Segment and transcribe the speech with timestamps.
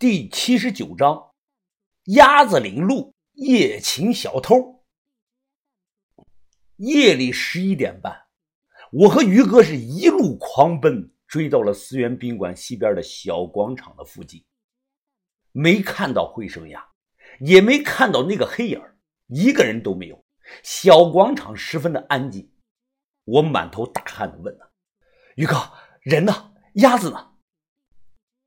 [0.00, 1.32] 第七十九章：
[2.04, 4.82] 鸭子领路，夜擒小偷。
[6.76, 8.18] 夜里十一点半，
[8.92, 14.42] 我和于哥是一路狂奔，追到了思源宾馆西边的小广场的附近，
[15.52, 16.82] 没看到回声呀，
[17.40, 18.80] 也没看到那个黑影
[19.26, 20.24] 一个人都没有。
[20.62, 22.50] 小广场十分的安静，
[23.24, 24.66] 我满头大汗的问他
[25.36, 25.56] ：“于哥，
[26.00, 26.54] 人呢？
[26.76, 27.26] 鸭子呢？”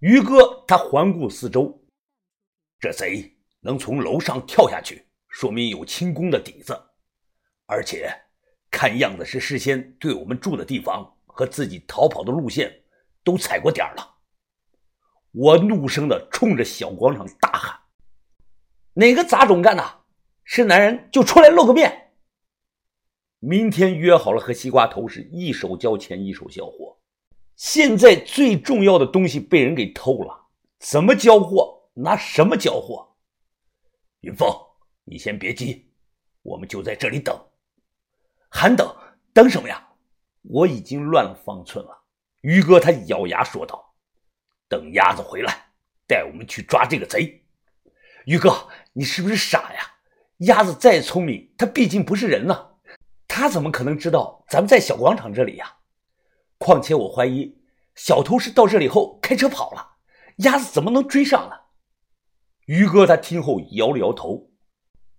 [0.00, 1.84] 于哥他环顾四周，
[2.78, 6.80] 这贼能从楼上跳下去，说明有轻功的底子，
[7.66, 8.08] 而且
[8.70, 12.84] 看样子是事先对我们住的地方和自己逃跑的路线
[13.24, 14.18] 都踩过点了。
[15.32, 17.80] 我怒声的冲着小广场大喊
[18.94, 20.04] ：“哪个杂种干的？
[20.44, 22.12] 是男人就出来露个面！
[23.40, 26.87] 明天约好了和西瓜头是一手交钱一手交货。”
[27.58, 30.46] 现在最重要的东西被人给偷了，
[30.78, 31.90] 怎么交货？
[31.94, 33.16] 拿什么交货？
[34.20, 34.48] 云峰，
[35.02, 35.90] 你先别急，
[36.42, 37.36] 我们就在这里等。
[38.48, 38.88] 还等？
[39.34, 39.88] 等什么呀？
[40.42, 42.04] 我已经乱了方寸了。
[42.42, 43.92] 于哥他咬牙说道
[44.70, 45.72] ：“等鸭子回来，
[46.06, 47.44] 带我们去抓这个贼。”
[48.26, 49.80] 于哥，你是不是傻呀？
[50.46, 52.76] 鸭子再聪明，他毕竟不是人呐，
[53.26, 55.74] 他怎么可能知道咱们在小广场这里呀？
[56.58, 57.56] 况且我怀疑
[57.94, 59.96] 小偷是到这里后开车跑了，
[60.38, 61.56] 鸭子怎么能追上呢？
[62.66, 64.50] 于哥他听后摇了摇头：“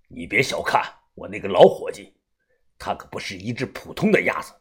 [0.10, 0.84] 你别小看
[1.16, 2.14] 我那个老伙计，
[2.78, 4.54] 他可不是一只普通的鸭子，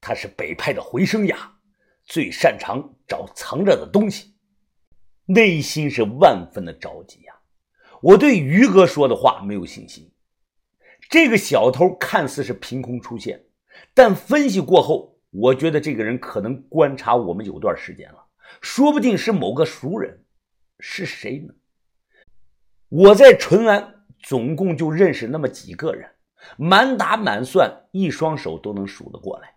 [0.00, 1.58] 他是北派的回声鸭，
[2.04, 4.34] 最擅长找藏着的东西。”
[5.26, 7.34] 内心是万分的着急呀！
[8.00, 10.10] 我对于哥说的话没有信心。
[11.10, 13.44] 这个小偷看似是凭空出现，
[13.92, 15.17] 但分析过后。
[15.30, 18.26] 我觉得这个人可能观察我们有段时间了，
[18.60, 20.24] 说不定是某个熟人，
[20.78, 21.54] 是谁呢？
[22.88, 26.10] 我在淳安总共就认识那么几个人，
[26.56, 29.56] 满打满算一双手都能数得过来。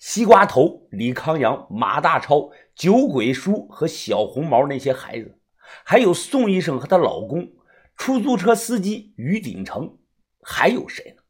[0.00, 5.38] 西瓜头、李康阳、马大超、酒鬼叔和小红毛那些孩子，
[5.84, 7.52] 还有宋医生和她老公，
[7.96, 9.96] 出租车司机于鼎成，
[10.42, 11.22] 还有谁呢？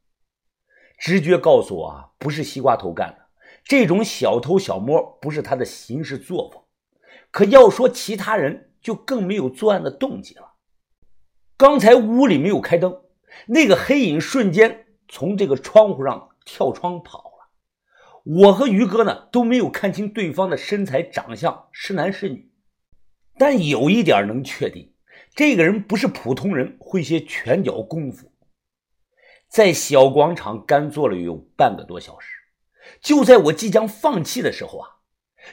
[0.98, 3.27] 直觉告诉我啊，不是西瓜头干的。
[3.68, 6.62] 这种小偷小摸不是他的行事作风，
[7.30, 10.54] 可要说其他人，就更没有作案的动机了。
[11.58, 13.02] 刚才屋里没有开灯，
[13.48, 17.50] 那个黑影瞬间从这个窗户上跳窗跑了。
[18.24, 22.50] 我和于哥呢都没有看清对方的身材长相是男是女，
[23.36, 24.94] 但有一点能确定，
[25.34, 28.32] 这个人不是普通人，会些拳脚功夫。
[29.50, 32.38] 在小广场干坐了有半个多小时。
[33.00, 34.88] 就在我即将放弃的时候啊，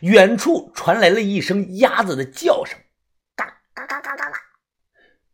[0.02, 2.78] 远处传来了一声鸭子的叫声，
[3.36, 4.38] 嘎嘎嘎嘎嘎嘎。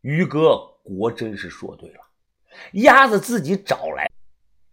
[0.00, 2.00] 于哥果真是说对了，
[2.72, 4.10] 鸭子自己找来。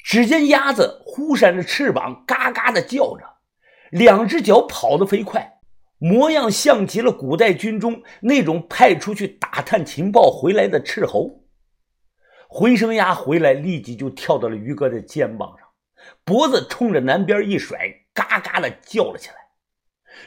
[0.02, 3.38] 只见鸭子忽闪着翅膀，嘎嘎的叫着，
[3.92, 5.60] 两只脚跑得飞快，
[5.98, 11.44] 模样像极了古代军中那种派出去打探情报回来的斥候。
[12.48, 15.69] 回声鸭回来，立即就跳到了于哥的肩膀上。
[16.24, 19.36] 脖子冲着南边一甩，嘎嘎的叫了起来。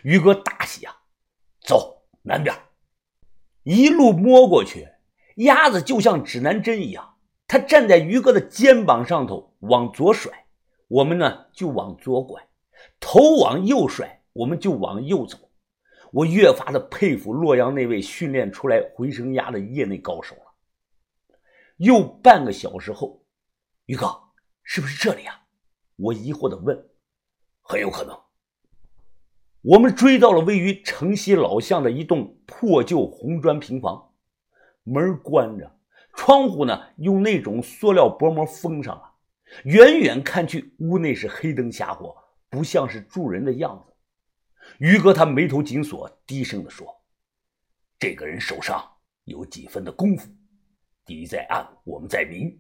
[0.02, 0.94] 于哥大喜啊，
[1.60, 2.54] 走南边。
[3.62, 4.88] 一路摸过去，
[5.36, 7.16] 鸭子就像指南针一样，
[7.46, 10.46] 它站在于哥的肩膀上头，往左甩，
[10.88, 12.40] 我们呢就往左拐；
[12.98, 15.38] 头往右甩，我们就往右走。
[16.12, 20.54] 我越发的佩服洛阳那位训练出来回声鸭的业内高手了。
[21.76, 23.24] 又半个小时后，
[23.86, 24.20] 于哥，
[24.62, 25.41] 是不是这里啊？
[25.96, 26.90] 我疑惑的问
[27.62, 28.18] ：“很有可能。”
[29.62, 34.12] 我们追到了位于城西老巷的一栋破旧红砖平房，
[34.82, 35.78] 门关着，
[36.14, 39.12] 窗户呢用那种塑料薄膜封上了。
[39.64, 42.16] 远远看去，屋内是黑灯瞎火，
[42.50, 43.92] 不像是住人的样子。
[44.78, 46.86] 于哥他眉头紧锁，低声的说
[48.00, 48.84] ：“这个人手上
[49.24, 50.28] 有几分的功夫，
[51.04, 52.58] 敌在暗，我们在明。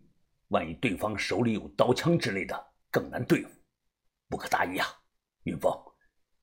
[0.48, 3.48] 万一对方手里有刀枪之类的。”更难对付，
[4.28, 4.86] 不可大意啊！
[5.44, 5.72] 云峰，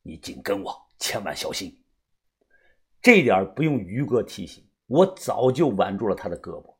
[0.01, 1.81] 你紧跟我，千万小心。
[3.01, 6.75] 这点不用于哥提醒，我早就挽住了他的胳膊。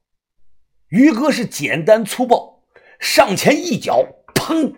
[0.88, 2.64] 于哥是简单粗暴，
[3.00, 4.76] 上前一脚，砰，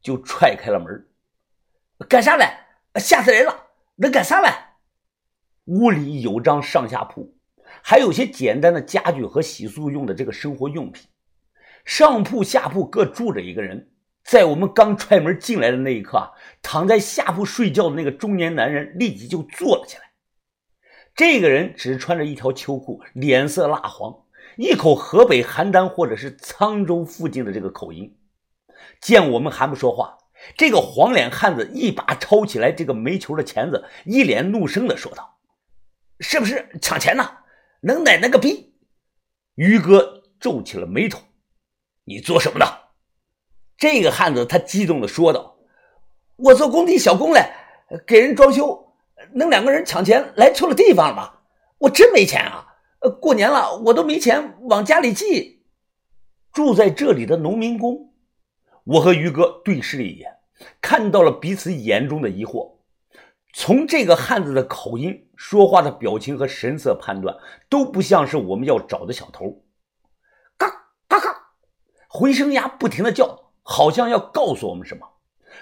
[0.00, 1.08] 就踹开了门。
[2.08, 2.44] 干啥嘞？
[2.96, 3.68] 吓死人了！
[3.94, 4.48] 能干啥嘞？
[5.66, 7.38] 屋里有张上下铺，
[7.84, 11.08] 还有些简单的家具和洗漱用的这个生活用品。
[11.84, 13.91] 上铺、下铺各住着一个人。
[14.24, 16.32] 在我们刚踹门进来的那一刻啊，
[16.62, 20.12] 躺在下铺睡觉的那个中年男人立即就坐了起来。
[21.14, 24.24] 这个人只穿着一条秋裤，脸色蜡黄，
[24.56, 28.16] 一口河北邯郸或者是沧州附近的这个口音。
[29.00, 30.16] 见我们还不说话，
[30.56, 35.38] 这个黄脸汉子一把抄起来这个煤球的钳子，一脸怒声的说道
[36.20, 37.38] ：“是不是抢钱呢？
[37.82, 38.72] 能奶奶个逼！”
[39.56, 41.20] 于哥皱起了眉头
[42.04, 42.81] ：“你做什么的？”
[43.82, 45.56] 这个汉子他激动的说道
[46.38, 47.50] ：“我做工地小工嘞，
[48.06, 48.94] 给人装修，
[49.32, 51.42] 能两个人抢钱来错了地方了吧？
[51.78, 52.64] 我真没钱啊！
[53.20, 55.64] 过年了我都没钱往家里寄。
[56.52, 58.14] 住在这里的农民工，
[58.84, 60.32] 我和于哥对视了一眼，
[60.80, 62.76] 看到了彼此眼中的疑惑。
[63.52, 67.36] 从这个汉子的口音、说话的表情和神色判断，
[67.68, 69.60] 都不像是我们要找的小偷。
[70.56, 70.68] 嘎
[71.08, 71.36] 嘎嘎，
[72.06, 73.40] 回声鸭不停的叫。
[73.62, 75.06] 好像要告诉我们什么，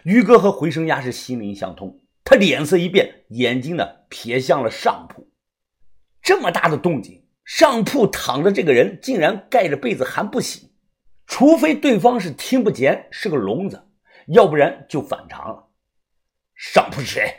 [0.05, 2.01] 于哥和回声鸭是心灵相通。
[2.25, 5.31] 他脸色一变，眼睛呢瞥向了上铺。
[6.23, 10.71] 这么大的动静，上铺躺着这个人竟然盖着被子还不醒，
[11.27, 13.89] 除非对方是听不见，是个聋子，
[14.29, 15.69] 要不然就反常了。
[16.55, 17.35] 上铺是谁？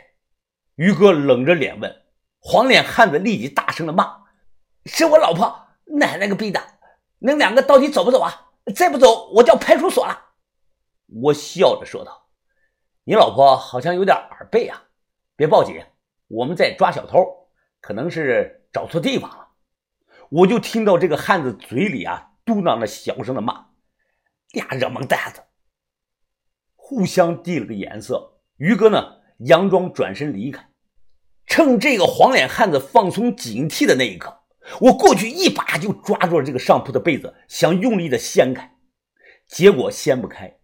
[0.76, 2.02] 于哥冷着脸问。
[2.44, 4.24] 黄脸汉子立即大声的骂
[4.84, 5.68] ：“是我老婆！
[5.96, 6.60] 奶奶个逼的！
[7.20, 8.50] 你们两个到底走不走啊？
[8.74, 10.30] 再不走，我叫派出所了！”
[11.14, 12.28] 我笑着说道
[13.04, 14.84] ：“你老婆好像有点耳背啊，
[15.36, 15.84] 别报警，
[16.28, 17.48] 我们在抓小偷，
[17.80, 19.48] 可能是找错地方了。”
[20.30, 23.66] 我就听到这个汉子嘴里啊嘟囔着小声的骂
[24.52, 25.42] ：“俩热蒙蛋子！”
[26.74, 30.70] 互相递了个眼色，于哥呢佯装转身离开。
[31.46, 34.44] 趁这个黄脸汉子放松警惕的那一刻，
[34.80, 38.74] 我过去一把就抓住了这个上铺的被子，想用力的掀开，
[39.46, 40.60] 结果掀不开。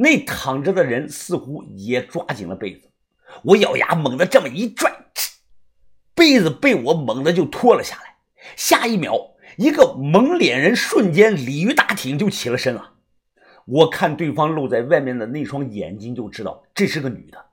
[0.00, 2.88] 那躺着的人似乎也抓紧了被子，
[3.42, 4.92] 我咬牙猛地这么一拽，
[6.14, 8.18] 被子被我猛地就脱了下来。
[8.54, 12.92] 下一秒，一个蒙脸人瞬间鲤鱼打挺就起了身了。
[13.66, 17.46] 我看对方露在外面的那双眼睛，就知道这是个女的。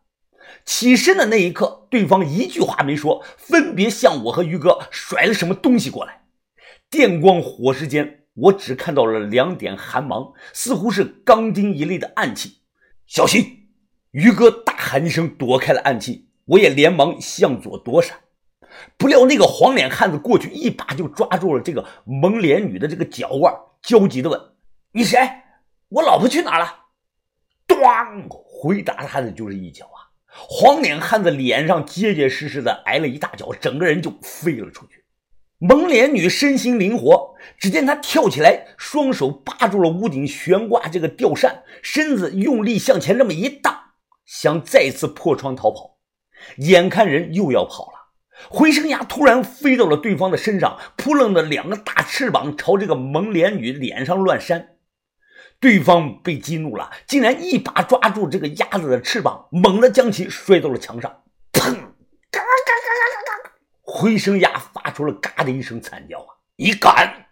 [0.64, 6.22] 起身的那一刻，对方一句话没说，分别向我和于哥甩了什么东西过来，
[6.92, 8.25] 电光火石间。
[8.36, 12.60] 我只看到了两点寒芒，似乎是钢钉一类的暗器。
[13.08, 13.70] 小心！
[14.12, 16.30] 于哥大喊一声，躲开了暗器。
[16.46, 18.20] 我也连忙向左躲闪。
[18.98, 24.40] 不料那个黄脸汉子过去一把就抓住了这个蒙脸女的这个脚腕，焦急地问
[24.92, 25.18] ：“你谁？
[25.90, 26.86] 我老婆去哪了？”
[27.68, 28.28] 咣！
[28.30, 30.12] 回答他的就是一脚啊！
[30.28, 35.04] 黄脸汉子脸上结结实实的挨了一大脚，整个人就飞了出去。
[35.58, 37.25] 蒙脸女身形灵活，
[37.58, 43.92] 只见他跳起来，双手扒住了屋顶悬挂这个吊扇，身子用力向前这么一荡，
[44.26, 45.98] 想再次破窗逃跑。
[46.58, 48.12] 眼看人又要跑了，
[48.50, 54.70] 回声鸭突然飞到了对方的身上，扑棱的两个大翅膀朝这个蒙脸女脸上乱扇。
[55.60, 61.62] 对方被激怒了，竟然一把抓住这个鸭子的翅膀，猛地将其摔到了墙上，砰！
[62.30, 63.52] 嘎嘎嘎嘎嘎
[63.82, 66.36] 回声鸭发出了“嘎”的一声惨叫啊！
[66.58, 67.25] 你敢！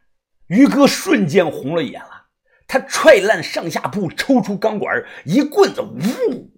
[0.48, 2.26] 于哥瞬间红了眼了，
[2.68, 6.52] 他踹烂上下铺，抽出钢管，一棍子，呜，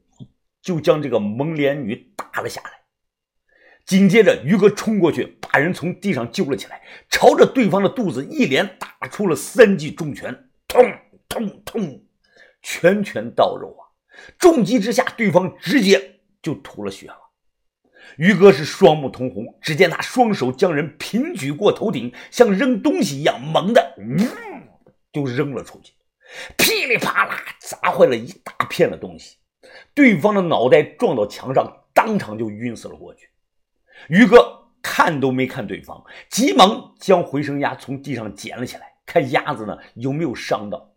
[0.61, 2.71] 就将这个蒙脸女打了下来。
[3.85, 10.83] 紧接着，于哥冲过去，把人从地上揪了起来，朝着对方的肚子一连打出了三记重拳，痛
[11.29, 12.03] 痛痛，
[12.63, 13.86] 拳拳到肉啊！
[14.39, 17.17] 重击之下，对方直接就吐了血了。
[18.17, 24.17] 于哥是双目通红，只见他双手将人平举过头顶，像扔东西一样，猛地呜
[25.12, 25.93] 就扔了出去，
[26.57, 29.38] 噼里啪啦砸坏了一大片的东西。
[29.93, 33.29] 对方的脑袋撞到墙上，当场就晕死了过去。
[34.09, 40.93] 于哥看都没看对方，急忙将回声鸭从地上捡了起来，看鸭子呢有没有伤到。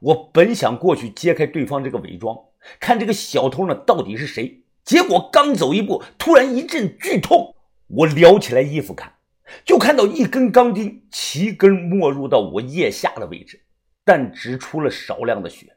[0.00, 2.36] 我本想过去揭开对方这个伪装，
[2.80, 4.61] 看这个小偷呢到底是谁。
[4.84, 7.54] 结果刚走一步，突然一阵剧痛。
[7.88, 9.12] 我撩起来衣服看，
[9.64, 13.62] 就看到一根钢钉齐根没入到我腋下的位置，
[14.04, 15.76] 但只出了少量的血，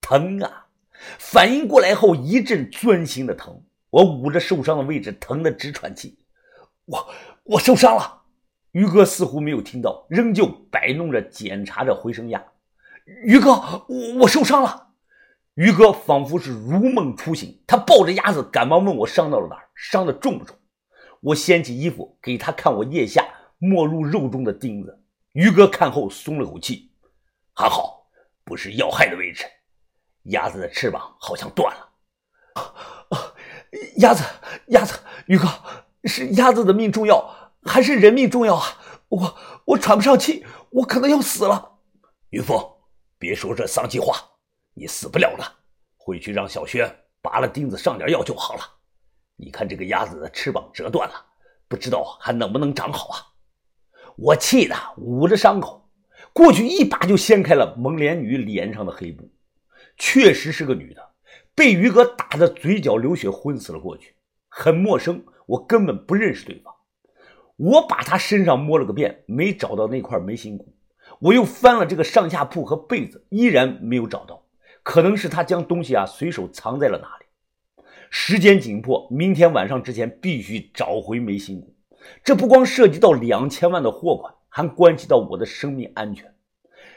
[0.00, 0.66] 疼啊！
[1.18, 3.62] 反应过来后，一阵钻心的疼。
[3.90, 6.18] 我捂着受伤的位置，疼得直喘气。
[6.86, 7.08] 我
[7.44, 8.22] 我受伤了。
[8.72, 12.44] 于哥似乎没有听到，仍旧摆弄着检查着回声压。
[13.24, 13.52] 于哥，
[13.88, 14.85] 我我受伤了。
[15.56, 20.54] 于哥仿佛是如梦初醒，他抱着鸭子，赶忙问我伤到了哪儿，伤的重不重？
[21.20, 25.02] 我掀起衣服给他看我腋下没入肉中的钉子。
[25.32, 26.90] 于哥看后松了口气，
[27.54, 28.06] 还好
[28.44, 29.46] 不是要害的位置。
[30.24, 31.88] 鸭子的翅膀好像断了。
[32.54, 33.32] 啊，
[33.96, 34.22] 鸭子，
[34.66, 35.48] 鸭子，于哥，
[36.04, 37.26] 是鸭子的命重要，
[37.62, 38.78] 还是人命重要啊？
[39.08, 41.78] 我我喘不上气，我可能要死了。
[42.28, 42.62] 于峰，
[43.18, 44.16] 别说这丧气话，
[44.78, 45.56] 你死不了了。
[45.96, 46.86] 回去让小轩
[47.22, 48.60] 拔了钉子上点药就好了。
[49.36, 51.14] 你看这个鸭子的翅膀折断了，
[51.66, 53.18] 不知道还能不能长好啊？
[54.16, 55.90] 我气得捂着伤口，
[56.32, 59.30] 过去一把就掀开了蒙脸女脸上的黑布，
[59.96, 61.02] 确实是个女的，
[61.54, 64.14] 被于哥打的嘴角流血，昏死了过去，
[64.48, 66.72] 很陌生，我根本不认识对方。
[67.56, 70.74] 我把她身上摸了个遍，没找到那块眉心骨，
[71.18, 74.45] 我又翻了这个上下铺和被子，依然没有找到。
[74.86, 77.82] 可能是他将东西啊随手藏在了哪里。
[78.08, 81.74] 时间紧迫，明天晚上之前必须找回眉心骨。
[82.22, 86.32] 这不光涉及到两千万的货款，还关系到我的生命安全。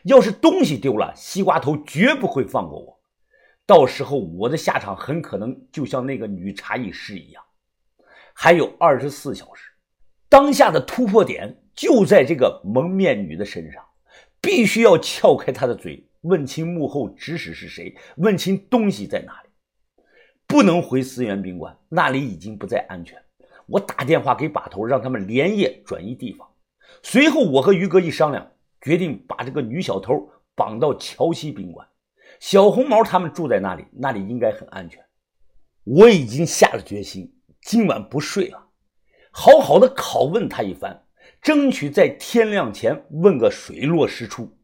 [0.04, 3.00] 要是东西丢了，西瓜头绝不会放过我。
[3.66, 7.44] 到时候我的下场很可能就像那个女茶艺师一样。
[8.36, 9.72] 还有二十四小时，
[10.30, 13.84] 当下的突破点就在这个蒙面女的身上，
[14.40, 16.06] 必须要撬开她的嘴。
[16.22, 17.96] 问清幕后指使是谁？
[18.18, 19.50] 问清东西在哪里？
[20.46, 23.18] 不能回思源宾馆，那里已经不再安全。
[23.68, 26.48] 我打电话给把头，让他们连夜转移地方。
[27.04, 31.88] 随后，我和于哥一商量，决定把这个女小偷绑到桥西宾馆。
[32.40, 35.04] 小红毛他们住在那里，那里应该很安全。
[35.84, 38.70] 我已经下了决心，今晚不睡了，
[39.32, 41.04] 好好的拷问他一番，
[41.42, 44.58] 争取在天亮前问个水落石出。